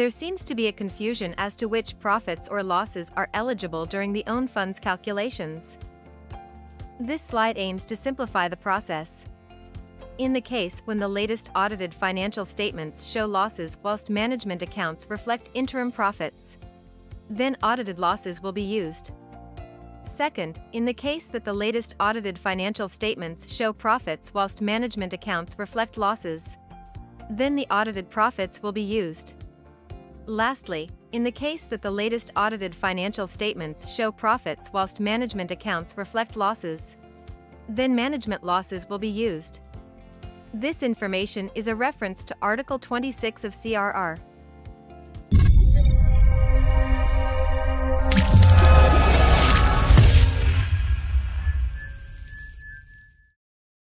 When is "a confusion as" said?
0.68-1.54